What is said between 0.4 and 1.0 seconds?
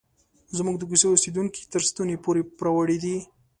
زموږ د